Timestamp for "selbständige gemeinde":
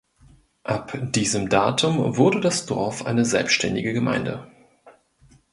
3.23-4.51